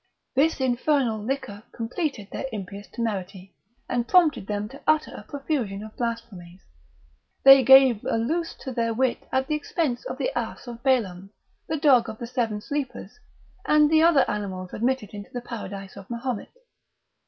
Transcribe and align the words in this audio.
This 0.33 0.59
infernal 0.59 1.23
liquor 1.23 1.61
completed 1.73 2.29
their 2.31 2.47
impious 2.51 2.87
temerity, 2.87 3.53
and 3.87 4.07
prompted 4.07 4.47
them 4.47 4.67
to 4.69 4.81
utter 4.87 5.13
a 5.13 5.21
profusion 5.21 5.83
of 5.83 5.95
blasphemies; 5.95 6.63
they 7.43 7.63
gave 7.63 8.03
a 8.05 8.17
loose 8.17 8.55
to 8.61 8.71
their 8.71 8.95
wit 8.95 9.19
at 9.31 9.45
the 9.45 9.53
expense 9.53 10.03
of 10.05 10.17
the 10.17 10.35
ass 10.35 10.65
of 10.65 10.81
Balaam, 10.81 11.29
the 11.67 11.77
dog 11.77 12.09
of 12.09 12.17
the 12.17 12.25
seven 12.25 12.61
sleepers, 12.61 13.19
and 13.67 13.91
the 13.91 14.01
other 14.01 14.25
animals 14.27 14.73
admitted 14.73 15.11
into 15.13 15.29
the 15.31 15.39
paradise 15.39 15.95
of 15.95 16.09
Mahomet. 16.09 16.49